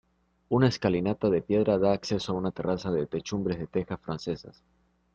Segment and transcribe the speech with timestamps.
[0.49, 4.63] Una escalinata de piedra da acceso a una terraza de techumbre de tejas francesas.